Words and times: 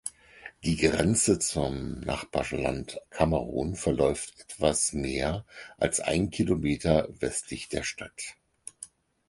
Die 0.63 0.77
Grenze 0.77 1.37
zum 1.37 1.99
Nachbarland 1.99 2.99
Kamerun 3.11 3.75
verläuft 3.75 4.33
etwas 4.39 4.93
mehr 4.93 5.45
als 5.77 5.99
einen 5.99 6.31
Kilometer 6.31 7.07
westlich 7.19 7.69
der 7.69 7.83
Stadt. 7.83 8.35